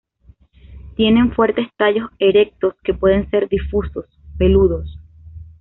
Tienen 0.95 1.31
fuertes 1.31 1.67
tallos 1.77 2.09
erectos 2.17 2.73
que 2.83 2.95
pueden 2.95 3.29
ser 3.29 3.47
difusos, 3.47 4.07
peludos. 4.35 4.97